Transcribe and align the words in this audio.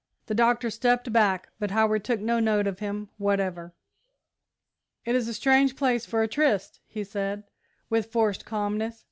The 0.25 0.33
Doctor 0.33 0.71
stepped 0.71 1.13
back, 1.13 1.49
but 1.59 1.69
Howard 1.69 2.03
took 2.03 2.19
no 2.19 2.39
note 2.39 2.65
of 2.65 2.79
him 2.79 3.09
whatever. 3.19 3.75
"It 5.05 5.13
is 5.15 5.27
a 5.27 5.33
strange 5.35 5.75
place 5.75 6.07
for 6.07 6.23
a 6.23 6.27
tryst," 6.27 6.79
he 6.87 7.03
said, 7.03 7.43
with 7.87 8.11
forced 8.11 8.43
calmness. 8.43 8.99